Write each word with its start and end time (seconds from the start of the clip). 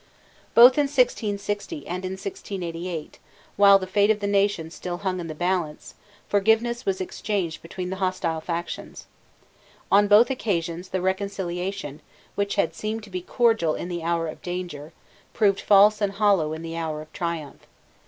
Both 0.55 0.79
in 0.79 0.85
1660 0.89 1.85
and 1.85 2.03
in 2.03 2.13
1688, 2.13 3.19
while 3.55 3.77
the 3.77 3.85
fate 3.85 4.09
of 4.09 4.19
the 4.19 4.25
nation 4.25 4.71
still 4.71 4.97
hung 4.97 5.19
in 5.19 5.27
the 5.27 5.35
balance, 5.35 5.93
forgiveness 6.27 6.87
was 6.87 7.01
exchanged 7.01 7.61
between 7.61 7.91
the 7.91 7.97
hostile 7.97 8.41
factions. 8.41 9.05
On 9.91 10.07
both 10.07 10.31
occasions 10.31 10.89
the 10.89 11.01
reconciliation, 11.01 12.01
which 12.33 12.55
had 12.55 12.73
seemed 12.73 13.03
to 13.03 13.11
be 13.11 13.21
cordial 13.21 13.75
in 13.75 13.89
the 13.89 14.01
hour 14.01 14.27
of 14.27 14.41
danger, 14.41 14.91
proved 15.35 15.61
false 15.61 16.01
and 16.01 16.13
hollow 16.13 16.51
in 16.53 16.63
the 16.63 16.75
hour 16.75 17.03
of 17.03 17.13
triumph. 17.13 17.67